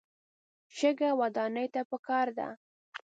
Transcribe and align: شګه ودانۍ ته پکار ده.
شګه 0.77 1.09
ودانۍ 1.19 1.67
ته 1.73 1.81
پکار 1.89 2.27
ده. 2.37 2.47